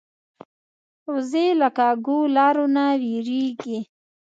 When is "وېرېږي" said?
3.01-3.79